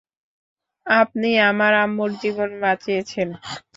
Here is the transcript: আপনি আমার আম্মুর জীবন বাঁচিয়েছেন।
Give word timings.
আপনি 0.85 1.29
আমার 1.49 1.73
আম্মুর 1.83 2.11
জীবন 2.21 2.49
বাঁচিয়েছেন। 2.61 3.29